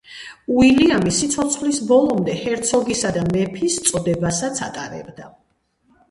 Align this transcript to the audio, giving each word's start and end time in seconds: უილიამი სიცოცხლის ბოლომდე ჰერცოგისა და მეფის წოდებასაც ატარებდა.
უილიამი 0.59 1.11
სიცოცხლის 1.17 1.81
ბოლომდე 1.91 2.37
ჰერცოგისა 2.39 3.11
და 3.17 3.25
მეფის 3.33 3.75
წოდებასაც 3.89 4.63
ატარებდა. 4.69 5.29